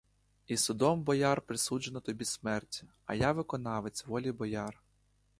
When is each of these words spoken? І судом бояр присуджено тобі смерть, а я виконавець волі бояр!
І 0.47 0.57
судом 0.57 1.03
бояр 1.03 1.41
присуджено 1.41 1.99
тобі 2.01 2.25
смерть, 2.25 2.83
а 3.05 3.13
я 3.15 3.31
виконавець 3.31 4.05
волі 4.05 4.31
бояр! 4.31 4.83